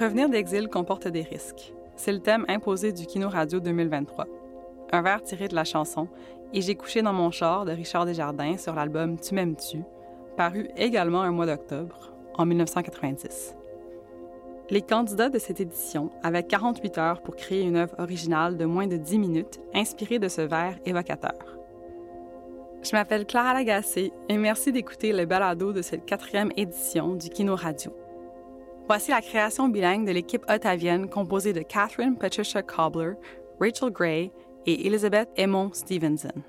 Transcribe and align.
Revenir 0.00 0.30
d'exil 0.30 0.68
comporte 0.68 1.08
des 1.08 1.20
risques. 1.20 1.74
C'est 1.94 2.12
le 2.12 2.20
thème 2.20 2.46
imposé 2.48 2.90
du 2.90 3.04
Kino 3.04 3.28
Radio 3.28 3.60
2023. 3.60 4.26
Un 4.92 5.02
vers 5.02 5.22
tiré 5.22 5.46
de 5.46 5.54
la 5.54 5.64
chanson 5.64 6.08
Et 6.54 6.62
j'ai 6.62 6.74
couché 6.74 7.02
dans 7.02 7.12
mon 7.12 7.30
char 7.30 7.66
de 7.66 7.72
Richard 7.72 8.06
Desjardins 8.06 8.56
sur 8.56 8.74
l'album 8.74 9.18
Tu 9.18 9.34
m'aimes-tu, 9.34 9.82
paru 10.38 10.70
également 10.78 11.20
un 11.20 11.32
mois 11.32 11.44
d'octobre, 11.44 12.14
en 12.32 12.46
1990. 12.46 13.54
Les 14.70 14.80
candidats 14.80 15.28
de 15.28 15.38
cette 15.38 15.60
édition 15.60 16.10
avaient 16.22 16.44
48 16.44 16.96
heures 16.96 17.20
pour 17.20 17.36
créer 17.36 17.60
une 17.60 17.76
œuvre 17.76 17.96
originale 17.98 18.56
de 18.56 18.64
moins 18.64 18.86
de 18.86 18.96
10 18.96 19.18
minutes 19.18 19.60
inspirée 19.74 20.18
de 20.18 20.28
ce 20.28 20.40
vers 20.40 20.78
évocateur. 20.86 21.58
Je 22.82 22.92
m'appelle 22.92 23.26
Clara 23.26 23.52
Lagacé 23.52 24.14
et 24.30 24.38
merci 24.38 24.72
d'écouter 24.72 25.12
le 25.12 25.26
balado 25.26 25.74
de 25.74 25.82
cette 25.82 26.06
quatrième 26.06 26.52
édition 26.56 27.16
du 27.16 27.28
Kino 27.28 27.54
Radio. 27.54 27.92
Voici 28.90 29.12
la 29.12 29.20
création 29.20 29.68
bilingue 29.68 30.04
de 30.04 30.10
l'équipe 30.10 30.44
ottavienne 30.50 31.08
composée 31.08 31.52
de 31.52 31.62
Catherine 31.62 32.16
Patricia 32.16 32.60
Cobbler, 32.60 33.12
Rachel 33.60 33.92
Gray 33.92 34.32
et 34.66 34.84
Elizabeth 34.84 35.28
Emon 35.36 35.70
Stevenson. 35.72 36.42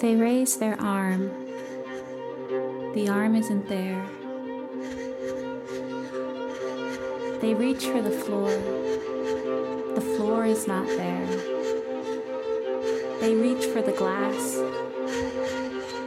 They 0.00 0.14
raise 0.14 0.56
their 0.56 0.80
arm. 0.80 1.28
The 2.94 3.08
arm 3.08 3.34
isn't 3.34 3.68
there. 3.68 4.06
They 7.40 7.52
reach 7.54 7.86
for 7.86 8.00
the 8.00 8.12
floor. 8.12 8.48
The 9.96 10.00
floor 10.00 10.46
is 10.46 10.68
not 10.68 10.86
there. 10.86 11.26
They 13.20 13.34
reach 13.34 13.66
for 13.66 13.82
the 13.82 13.90
glass. 13.90 14.54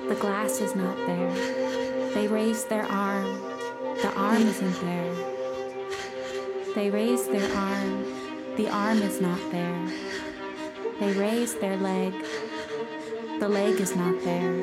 The 0.08 0.17
glass 0.17 0.62
is 0.62 0.73
not 0.73 0.95
there. 1.06 1.34
They 2.14 2.30
raise 2.30 2.64
their 2.64 2.86
arm. 2.86 3.42
The 4.02 4.14
arm 4.16 4.42
isn't 4.44 4.80
there. 4.80 5.16
They 6.75 6.89
raise 6.89 7.28
their 7.28 7.53
arm. 7.58 8.06
The 8.56 8.69
arm 8.69 9.02
is 9.02 9.19
not 9.19 9.52
there. 9.52 9.88
They 11.02 11.12
raise 11.12 11.56
their 11.56 11.75
leg. 11.75 12.14
The 13.42 13.50
leg 13.50 13.81
is 13.81 13.95
not 13.95 14.23
there. 14.23 14.53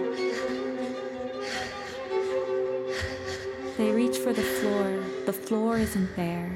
They 3.77 3.91
reach 3.91 4.19
for 4.19 4.33
the 4.33 4.41
floor. 4.41 5.03
The 5.27 5.33
floor 5.33 5.78
isn't 5.78 6.15
there. 6.15 6.53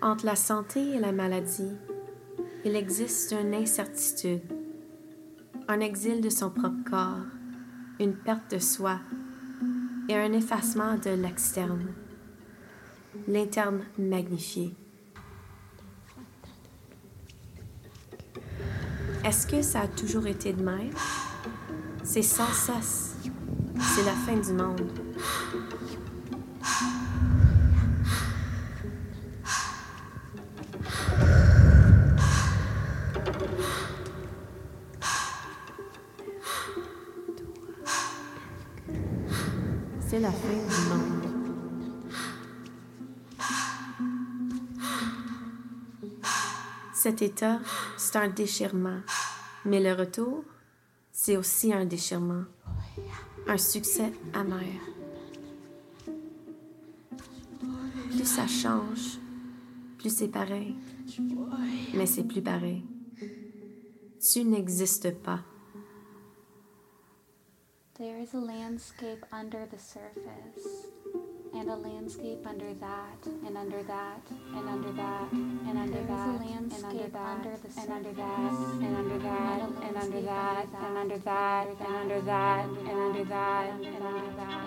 Entre 0.00 0.24
la 0.24 0.36
santé 0.36 0.94
et 0.94 1.00
la 1.00 1.10
maladie, 1.10 1.76
il 2.64 2.76
existe 2.76 3.32
une 3.32 3.54
incertitude, 3.54 4.55
un 5.68 5.80
exil 5.80 6.20
de 6.20 6.30
son 6.30 6.50
propre 6.50 6.84
corps, 6.88 7.26
une 7.98 8.14
perte 8.14 8.54
de 8.54 8.58
soi 8.58 9.00
et 10.08 10.14
un 10.14 10.32
effacement 10.32 10.96
de 10.96 11.10
l'externe, 11.10 11.88
l'interne 13.26 13.80
magnifié. 13.98 14.74
Est-ce 19.24 19.46
que 19.48 19.60
ça 19.60 19.80
a 19.80 19.88
toujours 19.88 20.28
été 20.28 20.52
de 20.52 20.62
même? 20.62 20.92
C'est 22.04 22.22
sans 22.22 22.52
cesse. 22.52 23.16
C'est 23.80 24.04
la 24.04 24.12
fin 24.12 24.36
du 24.36 24.52
monde. 24.52 24.88
La 40.26 40.32
fin 40.32 40.48
du 40.48 40.80
monde. 40.88 41.24
Cet 46.92 47.22
état, 47.22 47.60
c'est 47.96 48.16
un 48.16 48.28
déchirement. 48.28 49.00
Mais 49.64 49.80
le 49.80 49.92
retour, 49.92 50.42
c'est 51.12 51.36
aussi 51.36 51.72
un 51.72 51.84
déchirement. 51.84 52.42
Un 53.46 53.56
succès 53.56 54.12
amer. 54.32 54.80
Plus 58.10 58.24
ça 58.24 58.48
change, 58.48 59.20
plus 59.98 60.12
c'est 60.12 60.28
pareil. 60.28 60.74
Mais 61.94 62.06
c'est 62.06 62.24
plus 62.24 62.42
pareil. 62.42 62.84
Tu 64.20 64.42
n'existes 64.42 65.14
pas 65.22 65.40
a 68.34 68.38
landscape 68.38 69.24
under 69.32 69.66
the 69.70 69.78
surface, 69.78 70.88
and 71.54 71.68
a 71.68 71.76
landscape 71.76 72.44
under 72.46 72.74
that, 72.74 73.26
and 73.46 73.56
under 73.56 73.82
that, 73.84 74.20
and 74.54 74.68
under 74.68 74.92
that, 74.92 75.32
and 75.32 75.78
under 75.78 76.02
that, 76.02 76.40
landscape 76.40 76.84
and 76.84 76.84
under 76.84 77.08
that, 77.08 77.36
under 77.36 77.56
the 77.56 77.70
surface, 77.70 77.86
and 77.86 77.92
under 77.92 78.12
that, 78.12 78.52
and 78.82 78.96
under 78.96 79.18
that, 79.18 79.62
and 79.82 79.96
under 79.96 80.20
that, 80.22 80.66
and 80.82 80.96
under 80.96 81.18
that, 81.20 81.66
and 81.68 81.96
under 81.96 82.20
that, 82.20 82.66
and 82.80 82.98
under 82.98 83.24
that, 83.24 83.70
and 83.80 84.02
under 84.02 84.32
that. 84.34 84.64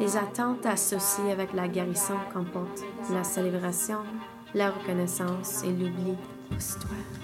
Les 0.00 0.16
attentes 0.16 0.66
associées 0.66 1.30
avec 1.30 1.52
la 1.52 1.68
guérison 1.68 2.18
comportent 2.32 2.82
la 3.12 3.22
célébration, 3.22 4.02
la 4.54 4.70
reconnaissance 4.70 5.62
et 5.64 5.70
l'oubli. 5.70 6.16
Pousse-toi. 6.50 7.21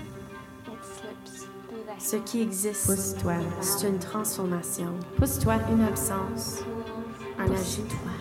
Ce 1.99 2.17
qui 2.17 2.43
existe, 2.43 2.87
Pousse-toi. 2.87 3.35
c'est 3.61 3.89
une 3.89 3.99
transformation, 3.99 4.95
Pousse-toi. 5.17 5.55
une 5.73 5.83
absence, 5.83 6.63
un 7.39 7.45
ajout-toi, 7.51 8.13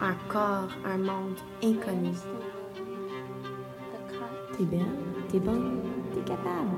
un 0.00 0.14
corps, 0.28 0.68
un 0.84 0.98
monde 0.98 1.36
inconnu. 1.62 2.12
T'es 4.56 4.64
belle, 4.64 4.86
t'es 5.30 5.38
bonne, 5.38 5.80
t'es 6.14 6.20
capable. 6.20 6.70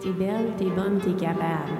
T'es 0.00 0.10
belle, 0.10 0.52
t'es 0.56 0.70
bonne, 0.70 0.98
t'es 0.98 1.12
capable. 1.14 1.72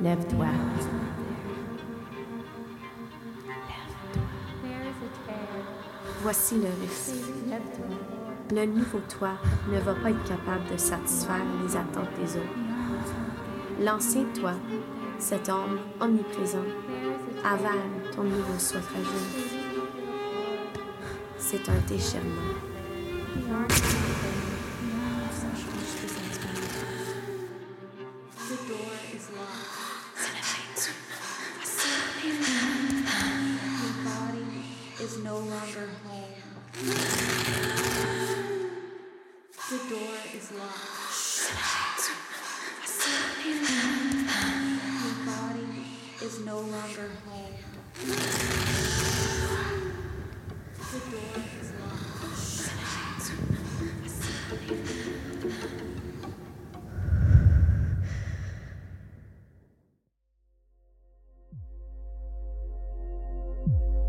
Lève-toi. 0.00 0.46
Voici 6.22 6.56
le 6.56 6.68
risque. 6.80 7.14
Le 8.50 8.64
nouveau 8.66 9.00
toi 9.08 9.30
ne 9.70 9.78
va 9.80 9.94
pas 9.94 10.10
être 10.10 10.24
capable 10.24 10.70
de 10.72 10.76
satisfaire 10.76 11.42
les 11.62 11.76
attentes 11.76 12.08
des 12.20 12.36
autres. 12.36 12.46
L'ancien 13.80 14.24
toi, 14.34 14.52
cet 15.18 15.48
homme 15.48 15.78
omniprésent, 16.00 16.64
avale 17.44 18.12
ton 18.14 18.22
nouveau 18.22 18.58
soi 18.58 18.80
fragile. 18.80 19.52
C'est 21.38 21.68
un 21.68 21.78
déchirement. 21.88 22.54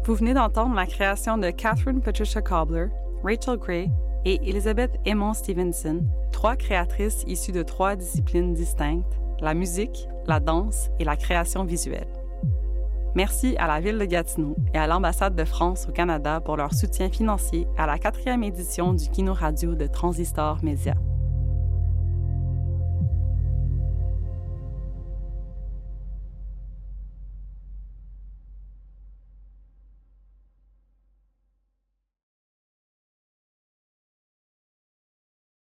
Vous 0.10 0.16
venez 0.16 0.34
d'entendre 0.34 0.74
la 0.74 0.88
création 0.88 1.38
de 1.38 1.52
Catherine 1.52 2.02
Patricia 2.02 2.42
Cobbler, 2.42 2.88
Rachel 3.24 3.60
Gray 3.60 3.92
et 4.26 4.40
Elizabeth 4.50 5.00
Emmons 5.08 5.36
Stevenson, 5.36 6.04
trois 6.32 6.56
créatrices 6.56 7.24
issues 7.28 7.52
de 7.52 7.62
trois 7.62 7.96
disciplines 7.96 8.56
distinctes, 8.56 9.20
la 9.40 9.54
musique, 9.54 10.08
la 10.26 10.40
danse 10.40 10.90
et 10.98 11.04
la 11.04 11.16
création 11.16 11.64
visuelle. 11.64 12.08
Merci 13.14 13.56
à 13.60 13.68
la 13.68 13.80
Ville 13.82 14.00
de 14.00 14.06
Gatineau 14.06 14.56
et 14.74 14.80
à 14.80 14.88
l'Ambassade 14.88 15.36
de 15.36 15.46
France 15.46 15.86
au 15.88 15.92
Canada 15.92 16.42
pour 16.42 16.58
leur 16.58 16.74
soutien 16.74 17.12
financier 17.12 17.68
à 17.78 17.86
la 17.86 18.00
quatrième 18.00 18.44
édition 18.44 18.94
du 18.94 19.08
Kino 19.12 19.36
Radio 19.36 19.76
de 19.76 19.86
Transistor 19.86 20.58
Média. 20.64 20.96